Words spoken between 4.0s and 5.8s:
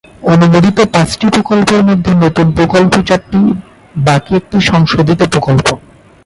বাকি একটি সংশোধিত প্রকল্প।